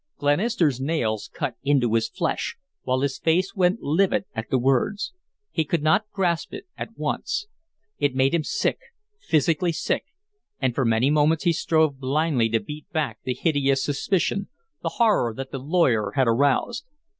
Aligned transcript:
Glenister's 0.17 0.79
nails 0.81 1.29
cut 1.31 1.57
into 1.61 1.93
his 1.93 2.09
flesh, 2.09 2.57
while 2.81 3.01
his 3.01 3.19
face 3.19 3.53
went 3.53 3.83
livid 3.83 4.25
at 4.33 4.49
the 4.49 4.57
words. 4.57 5.13
He 5.51 5.63
could 5.63 5.83
not 5.83 6.09
grasp 6.11 6.55
it 6.55 6.65
at 6.75 6.97
once. 6.97 7.45
It 7.99 8.15
made 8.15 8.33
him 8.33 8.43
sick 8.43 8.79
physically 9.19 9.71
sick 9.71 10.05
and 10.59 10.73
for 10.73 10.85
many 10.85 11.11
moments 11.11 11.43
he 11.43 11.53
strove 11.53 11.99
blindly 11.99 12.49
to 12.49 12.59
beat 12.59 12.91
back 12.91 13.19
the 13.25 13.35
hideous 13.35 13.83
suspicion, 13.83 14.49
the 14.81 14.89
horror 14.97 15.35
that 15.35 15.51
the 15.51 15.59
lawyer 15.59 16.13
had 16.15 16.27
aroused. 16.27 16.83